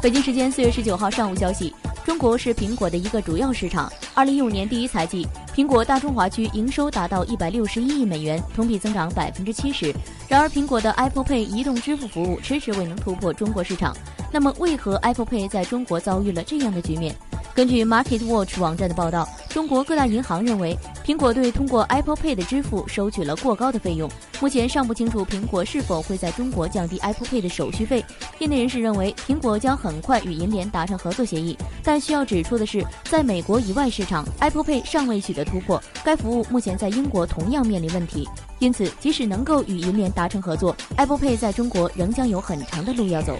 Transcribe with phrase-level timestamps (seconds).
[0.00, 3.92] 北京时间四月十九号上午消息，中国是苹果的一个主要市场。
[4.14, 9.92] 二零一五年第一财季，苹果大中华区营收达到一百六十一亿美元，同比增长百分之七十。
[10.28, 13.92] 然而，苹果的 Apple Pay 移动支付服务迟迟未能突破中国市场。
[14.32, 17.12] 那么，为何 Apple Pay 在中国遭遇了这样的局面？
[17.58, 24.08] 根据 Market Watch 网站的报道，中国各大银行认为苹果对通过 Apple Pay 的支付收取了过高的费用。
[24.40, 28.04] 目前尚不清楚苹果是否会在中国降低 Apple Pay 的手续费。
[28.38, 31.58] 业内人士认为，苹果将很快与银联达成合作协议。
[31.82, 35.82] 但需要指出的是，在美国以外市场，Apple Pay 尚未取得突破。
[36.04, 38.28] 该服务目前在英国同样面临问题。
[38.60, 43.36] 因此，即使能够与银联达成合作，Apple Pay 在中国仍将有很长的路要走。